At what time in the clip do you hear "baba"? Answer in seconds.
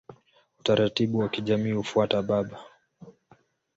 2.21-2.59